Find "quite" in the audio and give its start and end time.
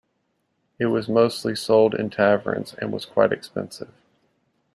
3.05-3.31